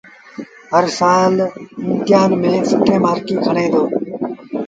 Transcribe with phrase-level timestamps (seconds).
[0.73, 1.33] هرسآل
[1.85, 3.83] امتهآݩ ميݩ سيٚٺين مآرڪيٚݩ کڻي دو